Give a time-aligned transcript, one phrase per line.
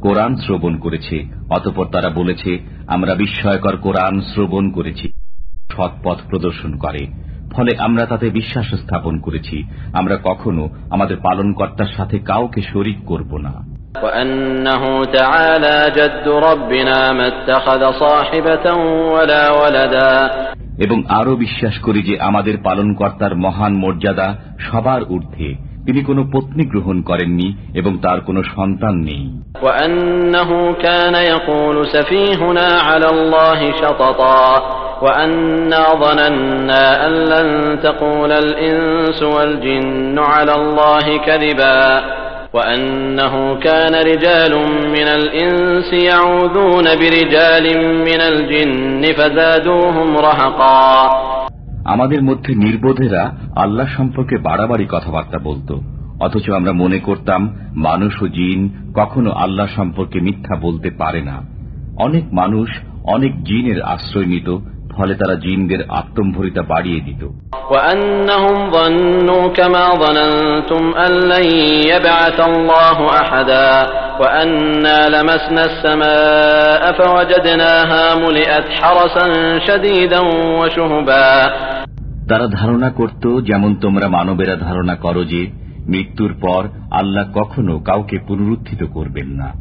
[0.00, 1.16] কোরআন শ্রবণ করেছে
[1.50, 2.50] অতপর তারা বলেছে
[2.86, 5.06] আমরা বিস্ময়কর কোরআন শ্রবণ করেছি
[5.70, 7.02] সৎ পথ প্রদর্শন করে
[7.52, 9.56] ফলে আমরা তাতে বিশ্বাস স্থাপন করেছি
[9.92, 13.54] আমরা কখনো আমাদের পালনকর্তার সাথে কাউকে শরিক করব না
[13.96, 14.82] وأنه
[20.76, 23.36] تعالى جد ربنا ما اتخذ صاحبة ولا ولدا এবং আরো বিশ্বাস করি যে আমাদের পালনকর্তার
[23.36, 25.54] মহান মর্যাদা সবার ঊর্ধ্বে
[25.86, 33.06] তিনি কোনো পত্নী গ্রহণ করেননি এবং তার কোনো সন্তান নেই وأنه كان يقول سفيهنا على
[33.06, 34.62] الله شططا
[35.02, 35.92] وأنا
[42.54, 44.52] ظننا أن لن تقول الإنس والجن على الله كذبا وأنه كان رجال
[44.90, 47.66] من الإنس يعوذون برجال
[47.98, 51.10] من الجن فزادوهم رهقا
[51.84, 55.80] আমাদের মধ্যে নির্বোধেরা আল্লাহ সম্পর্কে বাড়াবাড়ি কথাবার্তা বলতো
[56.20, 61.42] অথচ আমরা মনে করতাম মানুষ ও জিন কখনো আল্লাহ সম্পর্কে মিথ্যা বলতে পারে না
[61.96, 62.68] অনেক মানুষ
[63.04, 64.58] অনেক জিনের আশ্রয় নিত
[64.97, 67.27] ফলে তারা জিনদের আত্মম্ভরিতা বাড়িয়ে দিত।
[82.29, 85.47] তারা ধারণা করত যেমন তোমরা মানবেরা ধারণা করো যে
[85.87, 89.53] মৃত্যুর পর আল্লাহ কখনো কাউকে পুনরুত্থিত করবেন না।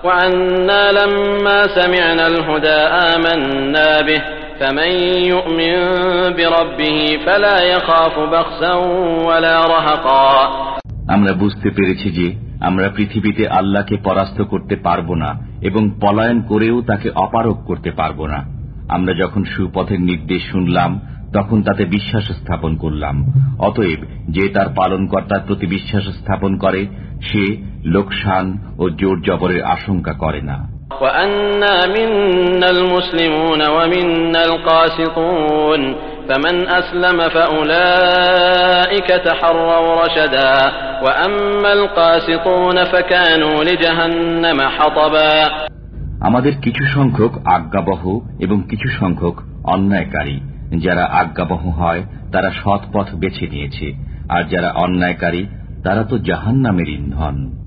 [0.04, 2.80] وأنا لما سمعنا الهدى
[3.14, 4.22] آمنا به
[4.60, 4.90] فمن
[5.26, 5.74] يؤمن
[6.38, 8.74] بربه فلا يخاف بخسا
[9.26, 10.66] ولا رهقا
[11.08, 17.10] আমরা বুঝতে পেরেছি যে আমরা পৃথিবীতে আল্লাহকে পরাস্ত করতে পারব না এবং পলায়ন করেও তাকে
[17.16, 18.59] অপারক করতে পারব না
[18.90, 20.92] আমরা যখন সুপথের নির্দেশ শুনলাম
[21.34, 23.16] তখন তাতে বিশ্বাস স্থাপন করলাম
[23.60, 26.82] অতএব যে তার পালনকর্তার প্রতি বিশ্বাস স্থাপন করে
[27.22, 27.44] সে
[27.86, 28.46] লোকসান
[28.78, 30.58] ও জোর জবরের আশঙ্কা করে না
[31.02, 35.82] وأنا منا المسلمون ومنا القاسطون
[36.30, 40.56] فمن أسلم فأولئك تحروا رشدا
[41.02, 45.36] وأما القاسطون فكانوا لجهنم حطبا
[46.21, 50.41] আমাদের কিছু সংখ্যক আজ্ঞাবহ এবং কিছু সংখ্যক অন্যায়কারী।
[50.79, 53.95] যারা আজ্ঞাবহ হয় তারা সৎ পথ বেছে নিয়েছে।
[54.29, 55.47] আর যারা অন্যায়কারী
[55.85, 57.61] তারা তো জাহান নামের ইন্ধন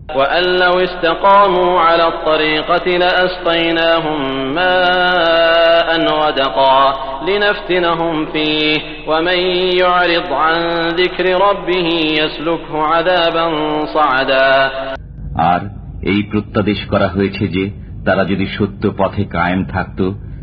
[15.38, 15.60] আর
[16.02, 20.01] এই প্রত্যাদেশ করা হয়েছে যে তারা যদি সত্য পথে কায়েম থাকত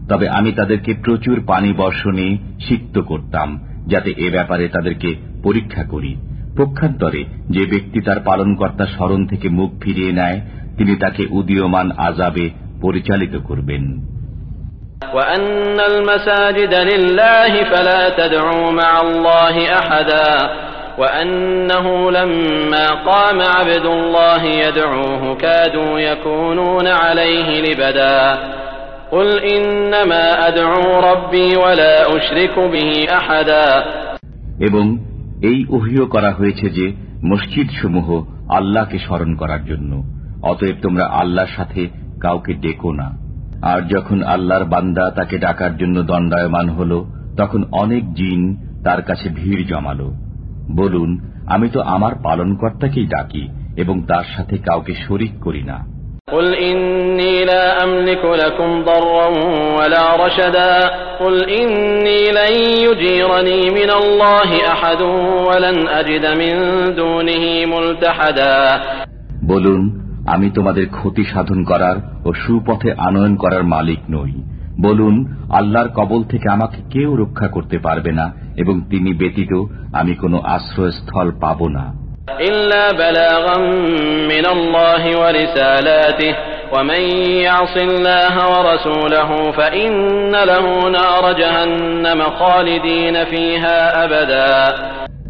[0.10, 2.28] তবে আমি তাদেরকে প্রচুর পানি বর্ষণে
[2.68, 3.50] সিক্ত করতাম
[3.88, 5.10] যাতে এ ব্যাপারে তাদেরকে
[5.44, 6.12] পরীক্ষা করি
[6.58, 10.40] পক্ষান্তরে যে ব্যক্তি তার পালনকর্তার স্মরণ থেকে মুখ ফিরিয়ে নেয়
[10.78, 12.46] তিনি তাকে উদীয়মান আজাবে
[12.82, 13.86] পরিচালিত করবেন
[15.14, 20.30] وأن المساجد لله فلا تدعوا مع الله أحدا
[21.00, 28.38] وأنه لما قام عبد الله يدعوه كادوا يكونون عليه لبدا
[29.12, 33.68] قل إنما أدعو ربي ولا أشرك به أحدا
[34.60, 34.86] এবং
[35.42, 36.86] এই ওহিও করা হয়েছে যে
[37.24, 38.08] মসজিদ সমূহ
[38.50, 39.92] আল্লাহকে স্মরণ করার জন্য
[40.42, 41.82] অতএব তোমরা আল্লাহর সাথে
[42.22, 43.08] কাউকে ডেকো না
[43.62, 46.92] আর যখন আল্লাহর বান্দা তাকে ডাকার জন্য দণ্ডায়মান হল
[47.38, 48.42] তখন অনেক জিন
[48.84, 50.08] তার কাছে ভিড় জমালো
[50.72, 51.10] বলুন
[51.48, 53.44] আমি তো আমার পালনকর্তাকেই ডাকি
[53.76, 55.78] এবং তার সাথে কাউকে শরিক করি না
[56.28, 59.28] قل إني لا أملك لكم ضرا
[59.78, 60.74] ولا رشدا
[61.20, 62.54] قل إني لن
[62.86, 65.02] يجيرني من الله أحد
[65.48, 66.54] ولن أجد من
[66.96, 68.56] دونه ملتحدا
[69.52, 69.82] বলুন
[70.26, 74.32] আমি তোমাদের ক্ষতি সাধন করার ও সুপথে আনয়ন করার মালিক নই
[74.83, 80.39] বলুন আল্লাহর কবল থেকে আমাকে কেউ রক্ষা করতে পারবে না এবং তিনি ব্যতীত আমি কোনো
[80.39, 82.01] আশ্রয়স্থল পাব না।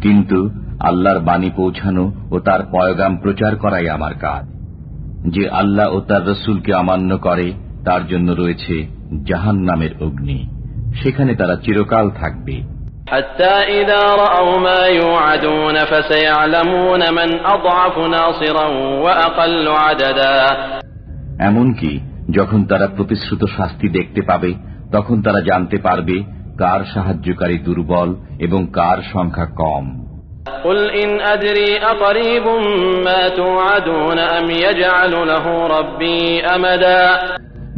[0.01, 0.49] কিন্তু
[0.79, 4.51] আল্লাহর বাণী পৌঁছানো ও তার পয়গাম প্রচার করাই আমার কাজ।
[5.31, 7.53] যে আল্লাহ ও তার রসুলকে অমান্য করে
[7.85, 10.47] তার জন্য রয়েছে জাহান নামের অগ্নি
[11.03, 12.61] সেখানে তারা চিরকাল থাকবে।
[21.39, 21.99] এমনকি
[22.31, 24.53] যখন তারা প্রতিশ্রুত শাস্তি দেখতে পাবে
[24.93, 26.23] তখন তারা জানতে পারবে
[26.59, 30.11] কার সাহায্যকারী দুর্বল এবং কার সংখ্যা কম।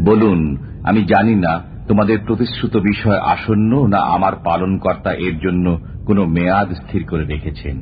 [0.06, 0.53] বলুন
[0.85, 1.53] আমি জানি না
[1.89, 5.67] তোমাদের প্রতিশ্রুত বিষয় আসন্ন না আমার পালনকর্তা এর জন্য
[6.07, 7.79] কোনো মেয়াদ স্থির করে রেখেছেন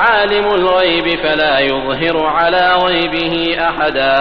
[0.00, 4.20] عالم الغيب فلا يظهر على غيبه أحدا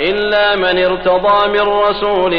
[0.00, 2.34] إلا من ارتضى من رسول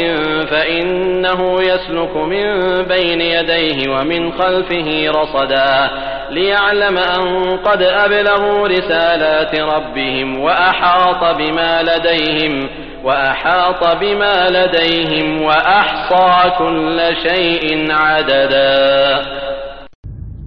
[0.46, 2.46] فإنه يسلك من
[2.84, 5.90] بين يديه ومن خلفه رصدا
[6.30, 12.68] ليعلم أن قد أبلغوا رسالات ربهم وأحاط بما لديهم
[13.04, 16.28] وأحاط بما لديهم وأحصى
[16.58, 18.72] كل شيء عددا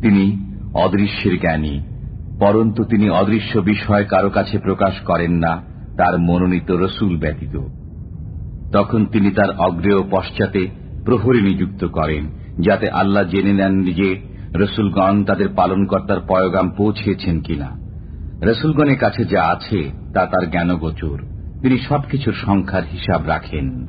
[0.03, 0.25] তিনি
[0.75, 1.75] অদৃশ্যের জ্ঞানী
[2.39, 5.53] পরন্তু তিনি অদৃশ্য বিষয় কারো কাছে প্রকাশ করেন না
[5.97, 7.55] তার মনোনীত রসুল ব্যতীত
[8.73, 10.61] তখন তিনি তার অগ্রেয় পশ্চাতে
[11.05, 12.23] প্রহরী নিযুক্ত করেন
[12.59, 14.09] যাতে আল্লাহ জেনে নেন যে
[14.55, 17.69] রসুলগণ তাদের পালনকর্তার পয়গাম পৌঁছেছেন কিনা
[18.41, 19.79] রসুলগণের কাছে যা আছে
[20.13, 21.17] তা তার জ্ঞানগোচর
[21.64, 23.86] তিনি সবকিছুর সংখ্যার হিসাব রাখেন।